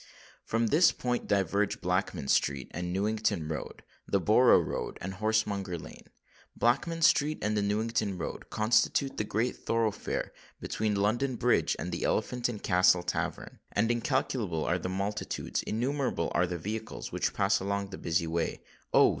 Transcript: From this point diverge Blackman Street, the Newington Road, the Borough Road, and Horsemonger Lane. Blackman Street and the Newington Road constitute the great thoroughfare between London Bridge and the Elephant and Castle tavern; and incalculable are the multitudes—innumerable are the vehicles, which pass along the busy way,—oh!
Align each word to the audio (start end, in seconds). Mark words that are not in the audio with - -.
From 0.43 0.65
this 0.65 0.91
point 0.91 1.27
diverge 1.27 1.79
Blackman 1.79 2.27
Street, 2.27 2.73
the 2.73 2.81
Newington 2.81 3.47
Road, 3.47 3.83
the 4.07 4.19
Borough 4.19 4.59
Road, 4.59 4.97
and 4.99 5.13
Horsemonger 5.13 5.77
Lane. 5.79 6.07
Blackman 6.55 7.03
Street 7.03 7.37
and 7.43 7.55
the 7.55 7.61
Newington 7.61 8.17
Road 8.17 8.49
constitute 8.49 9.17
the 9.17 9.23
great 9.23 9.55
thoroughfare 9.57 10.33
between 10.59 10.95
London 10.95 11.35
Bridge 11.35 11.75
and 11.77 11.91
the 11.91 12.03
Elephant 12.03 12.49
and 12.49 12.63
Castle 12.63 13.03
tavern; 13.03 13.59
and 13.73 13.91
incalculable 13.91 14.65
are 14.65 14.79
the 14.79 14.89
multitudes—innumerable 14.89 16.31
are 16.33 16.47
the 16.47 16.57
vehicles, 16.57 17.11
which 17.11 17.35
pass 17.35 17.59
along 17.59 17.91
the 17.91 17.99
busy 17.99 18.25
way,—oh! 18.25 19.09